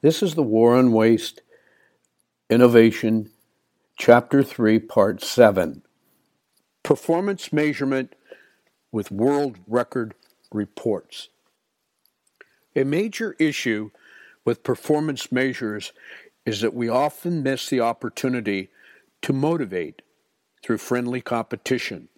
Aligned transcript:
This 0.00 0.22
is 0.22 0.36
the 0.36 0.44
War 0.44 0.76
on 0.76 0.92
Waste 0.92 1.42
Innovation, 2.48 3.32
Chapter 3.96 4.44
3, 4.44 4.78
Part 4.78 5.20
7 5.24 5.82
Performance 6.84 7.52
Measurement 7.52 8.14
with 8.92 9.10
World 9.10 9.58
Record 9.66 10.14
Reports. 10.52 11.30
A 12.76 12.84
major 12.84 13.34
issue 13.40 13.90
with 14.44 14.62
performance 14.62 15.32
measures 15.32 15.92
is 16.46 16.60
that 16.60 16.74
we 16.74 16.88
often 16.88 17.42
miss 17.42 17.68
the 17.68 17.80
opportunity 17.80 18.70
to 19.22 19.32
motivate 19.32 20.02
through 20.62 20.78
friendly 20.78 21.20
competition. 21.20 22.08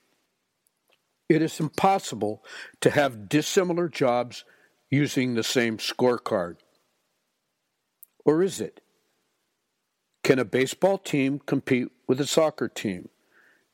It 1.31 1.41
is 1.41 1.59
impossible 1.59 2.45
to 2.83 2.91
have 2.91 3.31
dissimilar 3.31 3.89
jobs 3.89 4.45
using 4.91 5.33
the 5.33 5.43
same 5.43 5.79
scorecard. 5.79 6.57
Or 8.25 8.43
is 8.43 8.61
it? 8.61 8.81
Can 10.23 10.39
a 10.39 10.45
baseball 10.45 10.99
team 10.99 11.41
compete 11.47 11.89
with 12.07 12.21
a 12.21 12.27
soccer 12.27 12.69
team? 12.69 13.09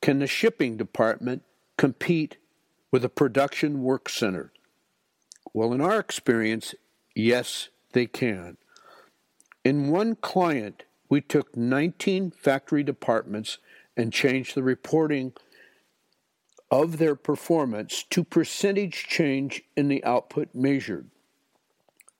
Can 0.01 0.21
the 0.21 0.27
shipping 0.27 0.77
department 0.77 1.43
compete 1.77 2.37
with 2.93 3.05
a 3.05 3.09
production 3.09 3.83
work 3.83 4.09
center? 4.09 4.53
Well, 5.53 5.73
in 5.73 5.81
our 5.81 5.99
experience, 5.99 6.75
yes, 7.15 7.69
they 7.93 8.07
can. 8.07 8.57
In 9.65 9.91
one 9.91 10.17
client, 10.17 10.85
we 11.09 11.21
took 11.21 11.57
19 11.57 12.31
factory 12.31 12.83
departments 12.83 13.59
and 13.97 14.13
changed 14.13 14.55
the 14.55 14.63
reporting 14.63 15.33
of 16.71 16.99
their 16.99 17.17
performance 17.17 18.05
to 18.11 18.23
percentage 18.23 19.07
change 19.09 19.63
in 19.77 19.89
the 19.89 20.05
output 20.05 20.55
measured. 20.55 21.11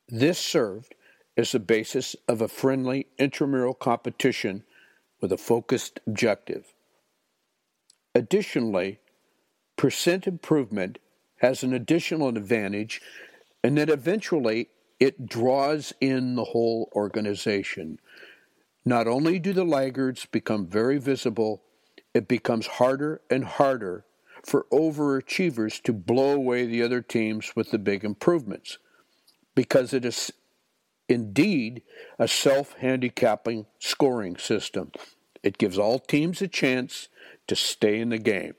This 0.09 0.39
served 0.39 0.96
as 1.37 1.53
the 1.53 1.61
basis 1.61 2.17
of 2.27 2.41
a 2.41 2.49
friendly 2.49 3.07
intramural 3.19 3.75
competition 3.75 4.65
with 5.21 5.33
a 5.33 5.39
focused 5.39 6.01
objective. 6.07 6.75
Additionally, 8.15 8.99
percent 9.77 10.27
improvement 10.27 10.99
has 11.41 11.63
an 11.63 11.75
additional 11.75 12.29
advantage 12.29 13.01
in 13.63 13.75
that 13.75 13.91
eventually 13.91 14.69
it 14.99 15.27
draws 15.27 15.93
in 16.01 16.35
the 16.35 16.45
whole 16.45 16.91
organization. 16.95 17.99
Not 18.85 19.07
only 19.07 19.39
do 19.39 19.53
the 19.53 19.65
laggards 19.65 20.25
become 20.27 20.67
very 20.67 20.99
visible, 20.99 21.63
it 22.15 22.29
becomes 22.29 22.67
harder 22.67 23.21
and 23.29 23.45
harder 23.45 24.07
for 24.45 24.67
overachievers 24.73 25.83
to 25.83 25.93
blow 25.93 26.33
away 26.33 26.65
the 26.65 26.83
other 26.83 27.03
teams 27.03 27.55
with 27.55 27.71
the 27.73 27.79
big 27.79 28.05
improvements 28.05 28.79
because 29.55 29.93
it 29.93 30.05
is 30.05 30.33
indeed 31.09 31.83
a 32.19 32.29
self 32.29 32.75
handicapping 32.75 33.67
scoring 33.79 34.37
system. 34.37 34.93
It 35.43 35.59
gives 35.59 35.79
all 35.79 35.99
teams 35.99 36.43
a 36.43 36.49
chance 36.49 37.09
to 37.47 37.57
stay 37.57 38.01
in 38.01 38.09
the 38.09 38.19
game. 38.19 38.55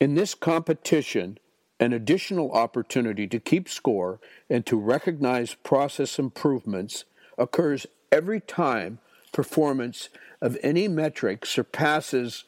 In 0.00 0.14
this 0.14 0.34
competition, 0.34 1.38
an 1.78 1.92
additional 1.92 2.52
opportunity 2.52 3.26
to 3.28 3.38
keep 3.38 3.68
score 3.68 4.18
and 4.48 4.64
to 4.66 4.78
recognize 4.78 5.54
process 5.54 6.18
improvements 6.18 7.04
occurs 7.38 7.86
every 8.10 8.40
time 8.40 8.98
performance 9.32 10.08
of 10.40 10.56
any 10.62 10.88
metric 10.88 11.44
surpasses 11.44 12.44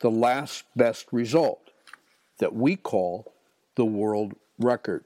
the 0.00 0.10
last 0.10 0.64
best 0.74 1.06
result 1.12 1.70
that 2.38 2.54
we 2.54 2.74
call 2.74 3.34
the 3.76 3.84
world 3.84 4.34
record. 4.58 5.04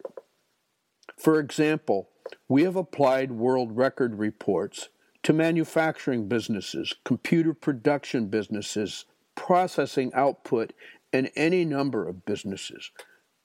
For 1.19 1.39
example, 1.41 2.09
we 2.49 2.63
have 2.63 2.77
applied 2.77 3.33
world 3.33 3.77
record 3.77 4.19
reports 4.19 4.89
to 5.23 5.33
manufacturing 5.33 6.29
businesses, 6.29 6.95
computer 7.05 7.55
production 7.55 8.27
businesses, 8.27 9.07
processing 9.35 10.13
output, 10.15 10.73
and 11.13 11.31
any 11.37 11.65
number 11.65 12.07
of 12.07 12.25
businesses, 12.25 12.91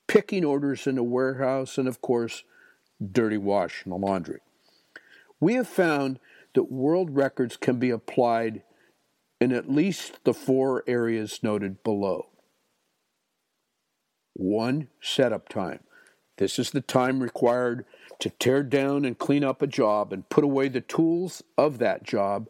picking 0.07 0.43
orders 0.43 0.87
in 0.87 0.97
a 0.97 1.03
warehouse, 1.03 1.77
and 1.77 1.87
of 1.87 2.01
course, 2.01 2.43
dirty 3.11 3.37
wash 3.37 3.83
the 3.85 3.95
laundry. 3.95 4.39
We 5.39 5.53
have 5.53 5.67
found 5.67 6.19
that 6.53 6.71
world 6.71 7.15
records 7.15 7.55
can 7.55 7.79
be 7.79 7.89
applied 7.89 8.63
in 9.39 9.53
at 9.53 9.71
least 9.71 10.23
the 10.25 10.33
four 10.33 10.83
areas 10.85 11.39
noted 11.41 11.83
below. 11.83 12.27
One, 14.33 14.89
setup 15.01 15.47
time. 15.47 15.79
This 16.39 16.57
is 16.57 16.71
the 16.71 16.79
time 16.79 17.21
required 17.21 17.83
to 18.19 18.29
tear 18.29 18.63
down 18.63 19.03
and 19.03 19.19
clean 19.19 19.43
up 19.43 19.61
a 19.61 19.67
job 19.67 20.13
and 20.13 20.29
put 20.29 20.45
away 20.45 20.69
the 20.69 20.79
tools 20.79 21.43
of 21.57 21.79
that 21.79 22.03
job 22.03 22.47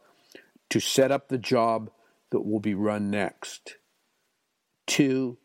to 0.70 0.80
set 0.80 1.12
up 1.12 1.28
the 1.28 1.40
job 1.40 1.90
that 2.30 2.42
will 2.42 2.60
be 2.60 2.76
run 2.76 3.10
next. 3.10 3.78
Two, 4.86 5.40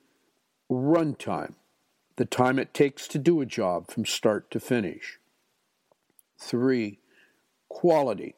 runtime, 0.70 1.54
the 2.16 2.26
time 2.26 2.58
it 2.58 2.74
takes 2.74 3.08
to 3.08 3.18
do 3.18 3.40
a 3.40 3.46
job 3.46 3.90
from 3.90 4.04
start 4.04 4.50
to 4.50 4.60
finish. 4.60 5.18
Three, 6.38 6.98
quality. 7.70 8.34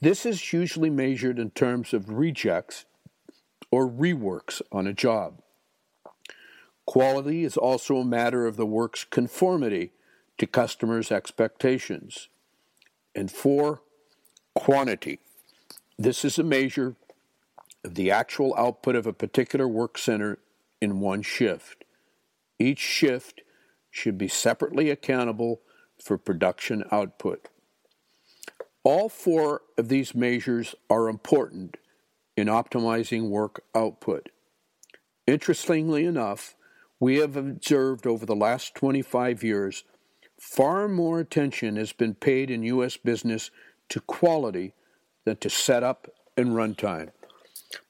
This 0.00 0.24
is 0.24 0.54
usually 0.54 0.88
measured 0.88 1.38
in 1.38 1.50
terms 1.50 1.92
of 1.92 2.08
rejects 2.08 2.86
or 3.70 3.86
reworks 3.86 4.62
on 4.72 4.86
a 4.86 4.94
job. 4.94 5.42
Quality 6.88 7.44
is 7.44 7.58
also 7.58 7.98
a 7.98 8.04
matter 8.04 8.46
of 8.46 8.56
the 8.56 8.64
work's 8.64 9.04
conformity 9.04 9.90
to 10.38 10.46
customers' 10.46 11.12
expectations. 11.12 12.28
And 13.14 13.30
four, 13.30 13.82
quantity. 14.54 15.18
This 15.98 16.24
is 16.24 16.38
a 16.38 16.42
measure 16.42 16.96
of 17.84 17.94
the 17.94 18.10
actual 18.10 18.54
output 18.56 18.96
of 18.96 19.06
a 19.06 19.12
particular 19.12 19.68
work 19.68 19.98
center 19.98 20.38
in 20.80 21.00
one 21.00 21.20
shift. 21.20 21.84
Each 22.58 22.78
shift 22.78 23.42
should 23.90 24.16
be 24.16 24.26
separately 24.26 24.88
accountable 24.88 25.60
for 26.02 26.16
production 26.16 26.84
output. 26.90 27.48
All 28.82 29.10
four 29.10 29.60
of 29.76 29.90
these 29.90 30.14
measures 30.14 30.74
are 30.88 31.10
important 31.10 31.76
in 32.34 32.46
optimizing 32.46 33.28
work 33.28 33.62
output. 33.74 34.30
Interestingly 35.26 36.06
enough, 36.06 36.54
we 37.00 37.16
have 37.16 37.36
observed 37.36 38.06
over 38.06 38.26
the 38.26 38.36
last 38.36 38.74
25 38.74 39.42
years 39.42 39.84
far 40.38 40.88
more 40.88 41.20
attention 41.20 41.76
has 41.76 41.92
been 41.92 42.14
paid 42.14 42.50
in 42.50 42.62
U.S. 42.62 42.96
business 42.96 43.50
to 43.88 44.00
quality 44.00 44.72
than 45.24 45.36
to 45.36 45.50
setup 45.50 46.08
and 46.36 46.50
runtime. 46.50 47.10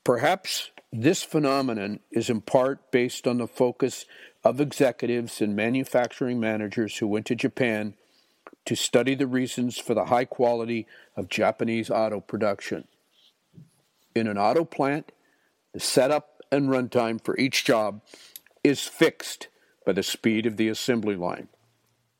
Perhaps 0.04 0.70
this 0.92 1.22
phenomenon 1.22 2.00
is 2.10 2.30
in 2.30 2.40
part 2.40 2.90
based 2.90 3.26
on 3.26 3.38
the 3.38 3.46
focus 3.46 4.06
of 4.42 4.60
executives 4.60 5.40
and 5.42 5.54
manufacturing 5.54 6.40
managers 6.40 6.96
who 6.96 7.06
went 7.06 7.26
to 7.26 7.34
Japan 7.34 7.94
to 8.64 8.74
study 8.74 9.14
the 9.14 9.26
reasons 9.26 9.78
for 9.78 9.94
the 9.94 10.06
high 10.06 10.24
quality 10.24 10.86
of 11.16 11.28
Japanese 11.28 11.90
auto 11.90 12.20
production. 12.20 12.84
In 14.14 14.26
an 14.26 14.38
auto 14.38 14.64
plant, 14.64 15.12
the 15.72 15.80
setup 15.80 16.40
and 16.50 16.68
runtime 16.68 17.22
for 17.22 17.36
each 17.36 17.64
job 17.64 18.00
is 18.68 18.82
fixed 18.86 19.48
by 19.84 19.92
the 19.92 20.02
speed 20.02 20.46
of 20.46 20.56
the 20.56 20.68
assembly 20.68 21.16
line. 21.16 21.48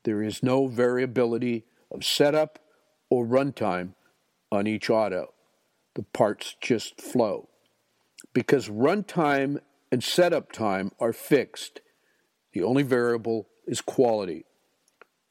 There 0.05 0.23
is 0.23 0.43
no 0.43 0.67
variability 0.67 1.67
of 1.93 2.05
setup 2.05 2.59
or 3.11 3.27
runtime 3.27 3.95
on 4.51 4.67
each 4.67 4.91
auto. 4.91 5.35
The 5.95 6.03
parts 6.03 6.57
just 6.61 7.01
flow. 7.01 7.49
Because 8.33 8.69
runtime 8.69 9.61
and 9.93 10.03
setup 10.03 10.53
time 10.53 10.93
are 10.99 11.13
fixed, 11.13 11.81
the 12.53 12.63
only 12.63 12.83
variable 12.83 13.49
is 13.67 13.81
quality. 13.81 14.45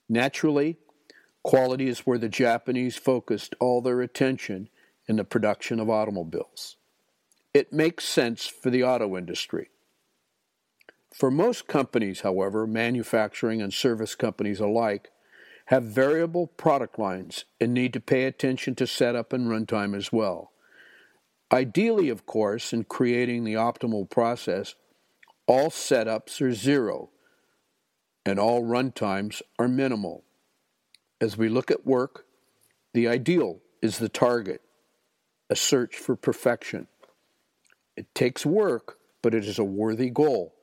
Naturally, 0.07 0.77
quality 1.43 1.87
is 1.87 2.01
where 2.01 2.17
the 2.17 2.29
Japanese 2.29 2.95
focused 2.97 3.55
all 3.59 3.81
their 3.81 4.01
attention 4.01 4.69
in 5.07 5.15
the 5.15 5.23
production 5.23 5.79
of 5.79 5.89
automobiles. 5.89 6.77
It 7.53 7.73
makes 7.73 8.05
sense 8.05 8.45
for 8.45 8.69
the 8.69 8.83
auto 8.83 9.17
industry. 9.17 9.69
For 11.13 11.31
most 11.31 11.67
companies, 11.67 12.21
however, 12.21 12.67
manufacturing 12.67 13.61
and 13.61 13.73
service 13.73 14.15
companies 14.15 14.59
alike, 14.59 15.11
have 15.67 15.83
variable 15.83 16.47
product 16.47 16.97
lines 16.97 17.45
and 17.59 17.73
need 17.73 17.93
to 17.93 17.99
pay 17.99 18.25
attention 18.25 18.75
to 18.75 18.87
setup 18.87 19.33
and 19.33 19.47
runtime 19.47 19.95
as 19.95 20.11
well. 20.11 20.51
Ideally, 21.51 22.09
of 22.09 22.25
course, 22.25 22.73
in 22.73 22.83
creating 22.83 23.43
the 23.43 23.53
optimal 23.53 24.09
process, 24.09 24.75
all 25.45 25.69
setups 25.69 26.41
are 26.41 26.53
zero 26.53 27.09
and 28.25 28.39
all 28.39 28.63
runtimes 28.63 29.41
are 29.57 29.67
minimal. 29.67 30.23
As 31.19 31.37
we 31.37 31.49
look 31.49 31.71
at 31.71 31.85
work, 31.85 32.25
the 32.93 33.07
ideal 33.07 33.59
is 33.81 33.97
the 33.97 34.09
target, 34.09 34.61
a 35.49 35.55
search 35.55 35.95
for 35.95 36.15
perfection. 36.15 36.87
It 37.95 38.13
takes 38.13 38.45
work, 38.45 38.99
but 39.21 39.33
it 39.33 39.45
is 39.45 39.57
a 39.57 39.63
worthy 39.63 40.09
goal 40.09 40.56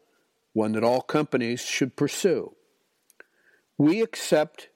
one 0.55 0.73
that 0.73 0.85
all 0.85 1.03
companies 1.03 1.61
should 1.61 1.97
pursue. 1.97 2.55
We 3.77 4.01
accept 4.01 4.71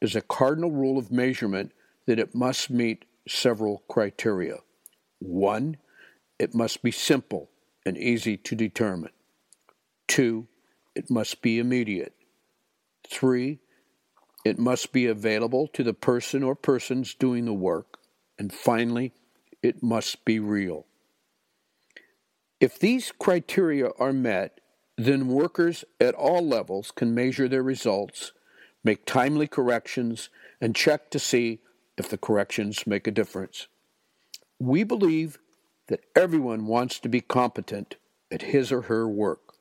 as 0.00 0.14
a 0.14 0.20
cardinal 0.20 0.70
rule 0.70 0.98
of 0.98 1.10
measurement 1.10 1.72
that 2.06 2.20
it 2.20 2.34
must 2.34 2.70
meet 2.70 3.06
several 3.26 3.82
criteria. 3.88 4.58
One, 5.18 5.78
it 6.38 6.54
must 6.54 6.82
be 6.82 6.90
simple 6.90 7.50
and 7.84 7.96
easy 7.96 8.36
to 8.36 8.54
determine. 8.54 9.12
Two, 10.06 10.48
it 10.94 11.10
must 11.10 11.40
be 11.40 11.58
immediate. 11.58 12.14
Three, 13.08 13.60
it 14.44 14.58
must 14.58 14.92
be 14.92 15.06
available 15.06 15.68
to 15.68 15.82
the 15.82 15.94
person 15.94 16.42
or 16.42 16.54
persons 16.54 17.14
doing 17.14 17.44
the 17.46 17.52
work. 17.52 17.98
And 18.38 18.52
finally, 18.52 19.14
it 19.62 19.82
must 19.82 20.24
be 20.24 20.38
real. 20.38 20.86
If 22.60 22.78
these 22.78 23.12
criteria 23.18 23.90
are 23.98 24.12
met, 24.12 24.60
then 25.04 25.28
workers 25.28 25.84
at 26.00 26.14
all 26.14 26.46
levels 26.46 26.90
can 26.90 27.14
measure 27.14 27.48
their 27.48 27.62
results, 27.62 28.32
make 28.84 29.06
timely 29.06 29.46
corrections, 29.46 30.28
and 30.60 30.76
check 30.76 31.10
to 31.10 31.18
see 31.18 31.60
if 31.96 32.08
the 32.08 32.18
corrections 32.18 32.86
make 32.86 33.06
a 33.06 33.10
difference. 33.10 33.68
We 34.58 34.84
believe 34.84 35.38
that 35.88 36.04
everyone 36.14 36.66
wants 36.66 36.98
to 37.00 37.08
be 37.08 37.20
competent 37.20 37.96
at 38.30 38.42
his 38.42 38.70
or 38.70 38.82
her 38.82 39.08
work. 39.08 39.54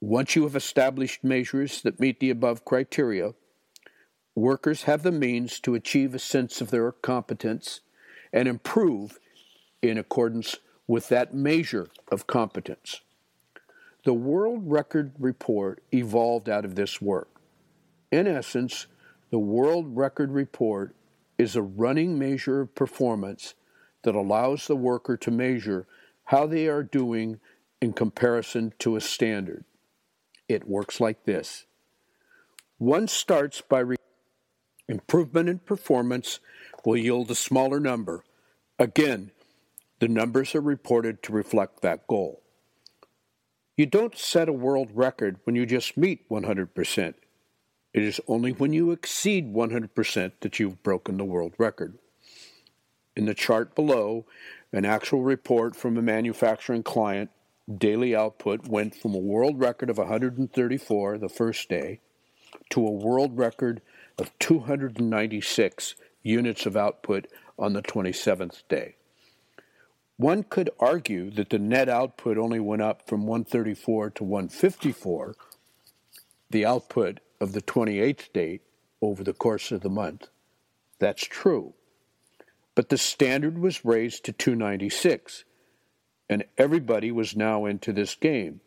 Once 0.00 0.34
you 0.34 0.42
have 0.44 0.56
established 0.56 1.22
measures 1.22 1.82
that 1.82 2.00
meet 2.00 2.20
the 2.20 2.30
above 2.30 2.64
criteria, 2.64 3.34
workers 4.34 4.84
have 4.84 5.02
the 5.02 5.12
means 5.12 5.60
to 5.60 5.74
achieve 5.74 6.14
a 6.14 6.18
sense 6.18 6.60
of 6.60 6.70
their 6.70 6.90
competence 6.92 7.80
and 8.32 8.48
improve 8.48 9.18
in 9.82 9.98
accordance 9.98 10.56
with 10.86 11.08
that 11.08 11.34
measure 11.34 11.88
of 12.10 12.26
competence. 12.26 13.00
The 14.02 14.14
World 14.14 14.62
Record 14.64 15.12
Report 15.18 15.82
evolved 15.92 16.48
out 16.48 16.64
of 16.64 16.74
this 16.74 17.02
work. 17.02 17.28
In 18.10 18.26
essence, 18.26 18.86
the 19.30 19.38
World 19.38 19.94
Record 19.94 20.32
Report 20.32 20.94
is 21.36 21.54
a 21.54 21.62
running 21.62 22.18
measure 22.18 22.62
of 22.62 22.74
performance 22.74 23.54
that 24.02 24.14
allows 24.14 24.66
the 24.66 24.76
worker 24.76 25.18
to 25.18 25.30
measure 25.30 25.86
how 26.24 26.46
they 26.46 26.66
are 26.66 26.82
doing 26.82 27.40
in 27.82 27.92
comparison 27.92 28.72
to 28.78 28.96
a 28.96 29.00
standard. 29.02 29.64
It 30.48 30.66
works 30.66 30.98
like 30.98 31.24
this. 31.24 31.66
One 32.78 33.06
starts 33.06 33.60
by 33.60 33.80
re- 33.80 33.96
improvement 34.88 35.50
in 35.50 35.58
performance 35.58 36.40
will 36.86 36.96
yield 36.96 37.30
a 37.30 37.34
smaller 37.34 37.78
number. 37.78 38.24
Again, 38.78 39.30
the 39.98 40.08
numbers 40.08 40.54
are 40.54 40.62
reported 40.62 41.22
to 41.24 41.32
reflect 41.32 41.82
that 41.82 42.06
goal. 42.06 42.42
You 43.80 43.86
don't 43.86 44.14
set 44.14 44.46
a 44.46 44.52
world 44.52 44.90
record 44.92 45.38
when 45.44 45.56
you 45.56 45.64
just 45.64 45.96
meet 45.96 46.28
100%. 46.28 47.14
It 47.94 48.02
is 48.02 48.20
only 48.28 48.52
when 48.52 48.74
you 48.74 48.90
exceed 48.90 49.54
100% 49.54 50.32
that 50.40 50.60
you've 50.60 50.82
broken 50.82 51.16
the 51.16 51.24
world 51.24 51.54
record. 51.56 51.96
In 53.16 53.24
the 53.24 53.32
chart 53.32 53.74
below, 53.74 54.26
an 54.70 54.84
actual 54.84 55.22
report 55.22 55.74
from 55.74 55.96
a 55.96 56.02
manufacturing 56.02 56.82
client 56.82 57.30
daily 57.74 58.14
output 58.14 58.68
went 58.68 58.94
from 58.94 59.14
a 59.14 59.18
world 59.18 59.58
record 59.58 59.88
of 59.88 59.96
134 59.96 61.16
the 61.16 61.30
first 61.30 61.66
day 61.70 62.00
to 62.68 62.86
a 62.86 62.90
world 62.90 63.38
record 63.38 63.80
of 64.18 64.38
296 64.40 65.94
units 66.22 66.66
of 66.66 66.76
output 66.76 67.28
on 67.58 67.72
the 67.72 67.80
27th 67.80 68.62
day. 68.68 68.96
One 70.20 70.42
could 70.42 70.68
argue 70.78 71.30
that 71.30 71.48
the 71.48 71.58
net 71.58 71.88
output 71.88 72.36
only 72.36 72.60
went 72.60 72.82
up 72.82 73.08
from 73.08 73.26
134 73.26 74.10
to 74.10 74.22
154, 74.22 75.34
the 76.50 76.66
output 76.66 77.20
of 77.40 77.54
the 77.54 77.62
28th 77.62 78.30
day 78.34 78.60
over 79.00 79.24
the 79.24 79.32
course 79.32 79.72
of 79.72 79.80
the 79.80 79.88
month. 79.88 80.28
That's 80.98 81.24
true. 81.24 81.72
But 82.74 82.90
the 82.90 82.98
standard 82.98 83.56
was 83.56 83.82
raised 83.82 84.26
to 84.26 84.32
296, 84.32 85.44
and 86.28 86.44
everybody 86.58 87.10
was 87.10 87.34
now 87.34 87.64
into 87.64 87.90
this 87.90 88.14
game. 88.14 88.60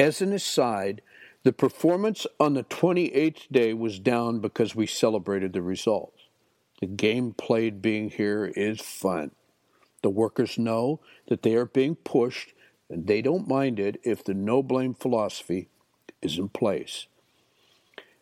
As 0.00 0.20
an 0.20 0.32
aside, 0.32 1.00
the 1.44 1.52
performance 1.52 2.26
on 2.40 2.54
the 2.54 2.64
28th 2.64 3.46
day 3.52 3.72
was 3.72 4.00
down 4.00 4.40
because 4.40 4.74
we 4.74 4.88
celebrated 4.88 5.52
the 5.52 5.62
results. 5.62 6.22
The 6.80 6.88
game 6.88 7.34
played 7.34 7.80
being 7.80 8.10
here 8.10 8.46
is 8.56 8.80
fun. 8.80 9.30
The 10.02 10.10
workers 10.10 10.58
know 10.58 11.00
that 11.28 11.42
they 11.42 11.54
are 11.54 11.66
being 11.66 11.94
pushed 11.94 12.52
and 12.90 13.06
they 13.06 13.22
don't 13.22 13.48
mind 13.48 13.80
it 13.80 13.98
if 14.02 14.22
the 14.22 14.34
no 14.34 14.62
blame 14.62 14.94
philosophy 14.94 15.68
is 16.20 16.38
in 16.38 16.50
place. 16.50 17.06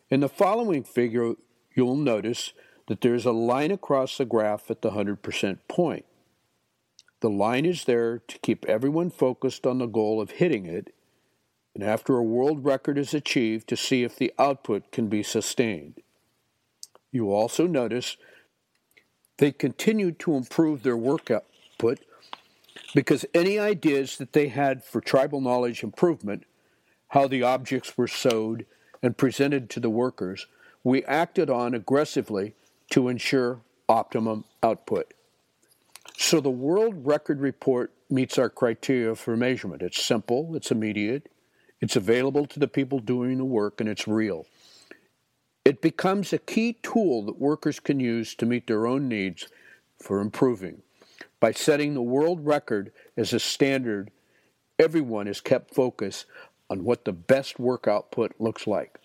In 0.09 0.21
the 0.21 0.29
following 0.29 0.83
figure, 0.83 1.33
you'll 1.75 1.95
notice 1.95 2.53
that 2.87 3.01
there's 3.01 3.25
a 3.25 3.31
line 3.31 3.71
across 3.71 4.17
the 4.17 4.25
graph 4.25 4.69
at 4.69 4.81
the 4.81 4.91
100% 4.91 5.59
point. 5.67 6.05
The 7.21 7.29
line 7.29 7.65
is 7.65 7.83
there 7.83 8.19
to 8.19 8.39
keep 8.39 8.65
everyone 8.65 9.11
focused 9.11 9.67
on 9.67 9.77
the 9.77 9.85
goal 9.85 10.19
of 10.19 10.31
hitting 10.31 10.65
it, 10.65 10.93
and 11.75 11.83
after 11.83 12.17
a 12.17 12.23
world 12.23 12.65
record 12.65 12.97
is 12.97 13.13
achieved, 13.13 13.67
to 13.69 13.77
see 13.77 14.03
if 14.03 14.15
the 14.15 14.33
output 14.39 14.91
can 14.91 15.07
be 15.07 15.23
sustained. 15.23 16.01
You 17.11 17.31
also 17.31 17.67
notice 17.67 18.17
they 19.37 19.51
continue 19.51 20.11
to 20.13 20.35
improve 20.35 20.83
their 20.83 20.97
work 20.97 21.29
output 21.81 21.99
because 22.93 23.25
any 23.33 23.57
ideas 23.57 24.17
that 24.17 24.33
they 24.33 24.49
had 24.49 24.83
for 24.83 25.01
tribal 25.01 25.41
knowledge 25.41 25.83
improvement, 25.83 26.43
how 27.09 27.27
the 27.27 27.43
objects 27.43 27.97
were 27.97 28.07
sewed 28.07 28.65
and 29.01 29.17
presented 29.17 29.69
to 29.69 29.79
the 29.79 29.89
workers, 29.89 30.47
we 30.83 31.03
acted 31.05 31.49
on 31.49 31.73
aggressively 31.73 32.53
to 32.91 33.07
ensure 33.07 33.61
optimum 33.87 34.43
output. 34.61 35.13
So 36.17 36.41
the 36.41 36.49
World 36.49 37.05
Record 37.05 37.39
Report 37.39 37.91
meets 38.09 38.37
our 38.37 38.49
criteria 38.49 39.15
for 39.15 39.37
measurement. 39.37 39.81
It's 39.81 40.03
simple, 40.03 40.55
it's 40.55 40.71
immediate, 40.71 41.29
it's 41.79 41.95
available 41.95 42.45
to 42.47 42.59
the 42.59 42.67
people 42.67 42.99
doing 42.99 43.37
the 43.37 43.45
work, 43.45 43.79
and 43.79 43.89
it's 43.89 44.07
real. 44.07 44.45
It 45.63 45.81
becomes 45.81 46.33
a 46.33 46.37
key 46.37 46.77
tool 46.83 47.23
that 47.25 47.39
workers 47.39 47.79
can 47.79 47.99
use 47.99 48.35
to 48.35 48.45
meet 48.45 48.67
their 48.67 48.85
own 48.85 49.07
needs 49.07 49.47
for 49.99 50.19
improving. 50.19 50.81
By 51.41 51.51
setting 51.51 51.95
the 51.95 52.03
world 52.03 52.45
record 52.45 52.93
as 53.17 53.33
a 53.33 53.39
standard, 53.39 54.11
everyone 54.77 55.27
is 55.27 55.41
kept 55.41 55.73
focused 55.73 56.27
on 56.69 56.83
what 56.83 57.03
the 57.03 57.11
best 57.11 57.59
work 57.59 57.87
output 57.87 58.33
looks 58.37 58.67
like. 58.67 58.99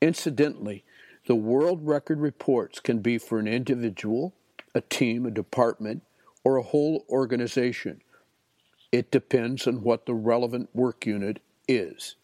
Incidentally, 0.00 0.84
the 1.26 1.34
world 1.34 1.84
record 1.84 2.20
reports 2.20 2.78
can 2.78 3.00
be 3.00 3.18
for 3.18 3.40
an 3.40 3.48
individual, 3.48 4.32
a 4.72 4.82
team, 4.82 5.26
a 5.26 5.32
department, 5.32 6.02
or 6.44 6.56
a 6.56 6.62
whole 6.62 7.04
organization. 7.10 8.02
It 8.92 9.10
depends 9.10 9.66
on 9.66 9.82
what 9.82 10.06
the 10.06 10.14
relevant 10.14 10.68
work 10.74 11.04
unit 11.04 11.40
is. 11.66 12.14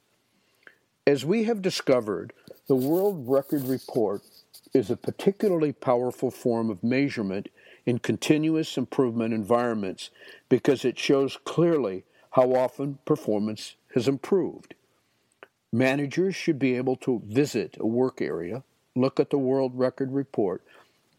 As 1.06 1.24
we 1.24 1.44
have 1.44 1.60
discovered, 1.60 2.32
the 2.68 2.76
World 2.76 3.24
Record 3.26 3.64
Report 3.64 4.22
is 4.72 4.90
a 4.90 4.96
particularly 4.96 5.72
powerful 5.72 6.30
form 6.30 6.70
of 6.70 6.84
measurement 6.84 7.48
in 7.86 7.98
continuous 7.98 8.76
improvement 8.76 9.34
environments 9.34 10.10
because 10.48 10.84
it 10.84 10.98
shows 10.98 11.38
clearly 11.44 12.04
how 12.32 12.54
often 12.54 12.98
performance 13.04 13.76
has 13.94 14.06
improved. 14.06 14.74
Managers 15.72 16.34
should 16.34 16.58
be 16.58 16.76
able 16.76 16.96
to 16.96 17.22
visit 17.24 17.76
a 17.78 17.86
work 17.86 18.20
area, 18.20 18.62
look 18.94 19.20
at 19.20 19.30
the 19.30 19.38
World 19.38 19.72
Record 19.74 20.12
Report, 20.12 20.62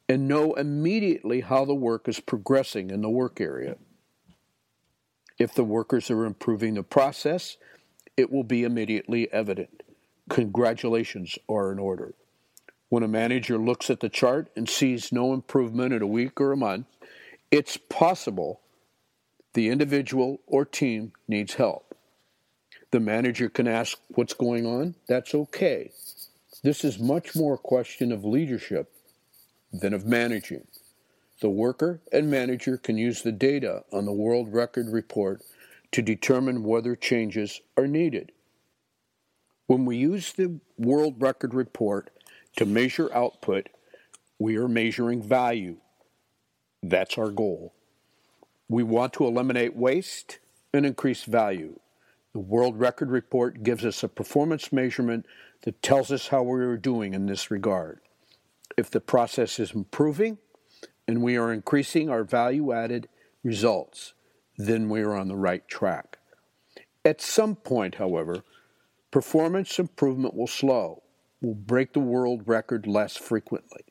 and 0.10 0.28
know 0.28 0.54
immediately 0.54 1.42
how 1.42 1.64
the 1.64 1.74
work 1.74 2.08
is 2.08 2.20
progressing 2.20 2.92
in 2.92 3.02
the 3.02 3.10
work 3.10 3.40
area. 3.40 3.78
If 5.38 5.54
the 5.56 5.64
workers 5.64 6.12
are 6.12 6.26
improving 6.26 6.74
the 6.74 6.84
process, 6.84 7.58
it 8.18 8.32
will 8.32 8.44
be 8.44 8.64
immediately 8.64 9.32
evident. 9.32 9.84
Congratulations 10.30 11.38
are 11.50 11.72
in 11.72 11.80
order. 11.80 12.14
When 12.92 13.04
a 13.04 13.08
manager 13.08 13.58
looks 13.58 13.90
at 13.90 14.02
the 14.02 14.10
chart 14.10 14.52
and 14.54 14.68
sees 14.70 15.14
no 15.14 15.34
improvement 15.34 15.94
in 15.94 16.02
a 16.02 16.08
week 16.08 16.42
or 16.42 16.52
a 16.52 16.58
month, 16.58 16.88
it's 17.50 17.78
possible 17.78 18.60
the 19.54 19.70
individual 19.70 20.42
or 20.46 20.66
team 20.66 21.14
needs 21.26 21.54
help. 21.54 21.96
The 22.92 23.00
manager 23.00 23.48
can 23.48 23.66
ask 23.66 23.98
what's 24.10 24.34
going 24.34 24.66
on. 24.66 24.96
That's 25.08 25.34
okay. 25.34 25.92
This 26.64 26.84
is 26.84 27.00
much 27.00 27.34
more 27.34 27.54
a 27.54 27.58
question 27.58 28.12
of 28.12 28.26
leadership 28.26 28.92
than 29.72 29.94
of 29.94 30.06
managing. 30.06 30.68
The 31.40 31.50
worker 31.50 32.02
and 32.12 32.30
manager 32.30 32.76
can 32.76 32.98
use 32.98 33.22
the 33.22 33.32
data 33.32 33.86
on 33.94 34.04
the 34.04 34.12
World 34.12 34.52
Record 34.52 34.90
Report 34.90 35.42
to 35.94 36.02
determine 36.02 36.66
whether 36.66 36.98
changes 36.98 37.62
are 37.78 37.88
needed. 37.88 38.34
When 39.68 39.86
we 39.86 39.96
use 39.96 40.34
the 40.34 40.60
World 40.78 41.22
Record 41.22 41.54
Report 41.54 42.12
to 42.58 42.66
measure 42.66 43.14
output, 43.14 43.68
we 44.40 44.58
are 44.58 44.68
measuring 44.68 45.22
value. 45.22 45.78
That's 46.84 47.18
our 47.18 47.30
goal. 47.30 47.74
We 48.68 48.84
want 48.84 49.14
to 49.14 49.26
eliminate 49.26 49.76
waste 49.76 50.40
and 50.74 50.86
increase 50.86 51.24
value. 51.24 51.80
The 52.34 52.40
World 52.40 52.80
Record 52.80 53.10
Report 53.10 53.62
gives 53.62 53.86
us 53.86 54.04
a 54.04 54.08
performance 54.08 54.72
measurement 54.72 55.26
that 55.64 55.82
tells 55.82 56.12
us 56.12 56.30
how 56.30 56.44
we 56.44 56.62
are 56.62 56.78
doing 56.78 57.14
in 57.14 57.26
this 57.26 57.52
regard. 57.52 58.00
If 58.78 58.90
the 58.90 59.02
process 59.02 59.60
is 59.60 59.74
improving 59.74 60.38
and 61.08 61.22
we 61.22 61.36
are 61.38 61.52
increasing 61.52 62.10
our 62.10 62.24
value 62.24 62.72
added 62.72 63.10
results, 63.44 64.14
then 64.58 64.90
we 64.90 65.02
are 65.02 65.14
on 65.14 65.28
the 65.28 65.36
right 65.36 65.68
track. 65.68 66.18
At 67.04 67.22
some 67.22 67.56
point, 67.56 67.96
however, 67.96 68.44
performance 69.12 69.78
improvement 69.78 70.36
will 70.36 70.48
slow, 70.48 71.01
will 71.42 71.56
break 71.56 71.94
the 71.94 72.00
world 72.00 72.44
record 72.46 72.88
less 72.88 73.18
frequently. 73.18 73.82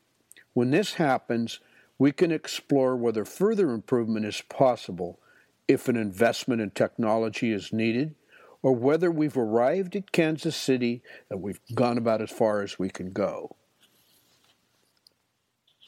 When 0.53 0.71
this 0.71 0.93
happens, 0.93 1.59
we 1.97 2.11
can 2.11 2.31
explore 2.31 2.95
whether 2.95 3.25
further 3.25 3.71
improvement 3.71 4.25
is 4.25 4.41
possible 4.49 5.19
if 5.67 5.87
an 5.87 5.95
investment 5.95 6.61
in 6.61 6.71
technology 6.71 7.51
is 7.51 7.71
needed 7.71 8.15
or 8.63 8.73
whether 8.73 9.09
we've 9.09 9.37
arrived 9.37 9.95
at 9.95 10.11
Kansas 10.11 10.55
City 10.55 11.01
and 11.29 11.41
we've 11.41 11.59
gone 11.73 11.97
about 11.97 12.21
as 12.21 12.29
far 12.29 12.61
as 12.61 12.77
we 12.77 12.89
can 12.89 13.11
go. 13.11 13.55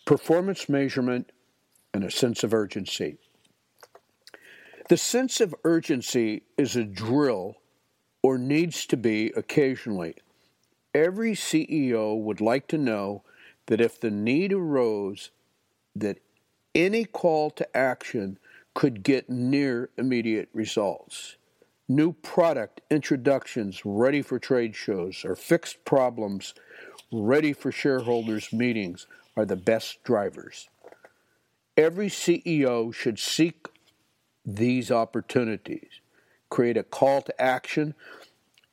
Performance 0.05 0.67
measurement 0.67 1.31
and 1.93 2.03
a 2.03 2.11
sense 2.11 2.43
of 2.43 2.53
urgency. 2.53 3.17
The 4.89 4.97
sense 4.97 5.39
of 5.39 5.55
urgency 5.63 6.43
is 6.57 6.75
a 6.75 6.83
drill 6.83 7.57
or 8.21 8.37
needs 8.37 8.85
to 8.87 8.97
be 8.97 9.31
occasionally. 9.35 10.15
Every 10.93 11.33
CEO 11.33 12.19
would 12.19 12.39
like 12.39 12.67
to 12.67 12.77
know 12.77 13.23
that 13.65 13.81
if 13.81 13.99
the 13.99 14.11
need 14.11 14.53
arose, 14.53 15.31
that 15.95 16.19
any 16.75 17.05
call 17.05 17.49
to 17.51 17.77
action 17.77 18.37
could 18.73 19.03
get 19.03 19.29
near 19.29 19.89
immediate 19.97 20.49
results. 20.53 21.37
New 21.87 22.13
product 22.13 22.81
introductions 22.89 23.81
ready 23.85 24.21
for 24.21 24.39
trade 24.39 24.75
shows 24.75 25.23
or 25.25 25.35
fixed 25.35 25.83
problems 25.85 26.53
ready 27.11 27.53
for 27.53 27.71
shareholders' 27.71 28.51
meetings 28.51 29.05
are 29.35 29.45
the 29.45 29.55
best 29.55 30.03
drivers. 30.03 30.69
Every 31.75 32.07
CEO 32.07 32.93
should 32.93 33.19
seek 33.19 33.67
these 34.45 34.91
opportunities, 34.91 36.01
create 36.49 36.77
a 36.77 36.83
call 36.83 37.21
to 37.23 37.41
action, 37.41 37.95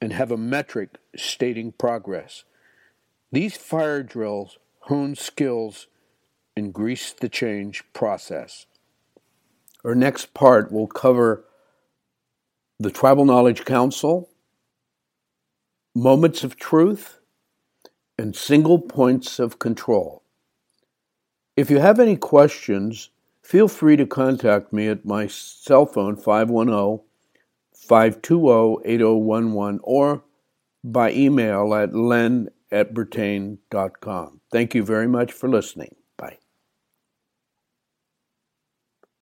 and 0.00 0.12
have 0.12 0.30
a 0.30 0.36
metric 0.36 0.98
stating 1.16 1.72
progress. 1.72 2.44
These 3.32 3.56
fire 3.56 4.02
drills 4.02 4.58
hone 4.84 5.14
skills 5.14 5.86
and 6.56 6.72
grease 6.72 7.12
the 7.12 7.28
change 7.28 7.84
process. 7.92 8.66
Our 9.84 9.94
next 9.94 10.34
part 10.34 10.72
will 10.72 10.86
cover 10.86 11.44
the 12.78 12.90
Tribal 12.90 13.24
Knowledge 13.24 13.64
Council, 13.64 14.30
moments 15.94 16.44
of 16.44 16.56
truth, 16.56 17.18
and 18.18 18.34
single 18.34 18.78
points 18.78 19.38
of 19.38 19.58
control. 19.58 20.22
If 21.56 21.70
you 21.70 21.78
have 21.78 22.00
any 22.00 22.16
questions, 22.16 23.10
feel 23.42 23.68
free 23.68 23.96
to 23.96 24.06
contact 24.06 24.72
me 24.72 24.88
at 24.88 25.04
my 25.04 25.26
cell 25.26 25.86
phone 25.86 26.16
510 26.16 27.04
520 27.90 28.82
8011 28.84 29.80
or 29.82 30.22
by 30.84 31.10
email 31.10 31.74
at 31.74 31.92
len 31.92 32.48
at. 32.70 34.40
Thank 34.52 34.76
you 34.76 34.84
very 34.84 35.08
much 35.08 35.32
for 35.32 35.48
listening. 35.48 35.96